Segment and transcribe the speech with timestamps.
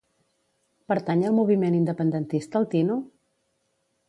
[0.91, 3.01] Pertany al moviment independentista el Tino?